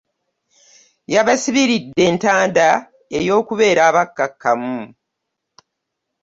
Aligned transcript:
Yabasibiridde 1.13 2.01
entanda 2.11 2.67
ey'okubeera 3.17 3.81
abakkakkamu 3.89 4.77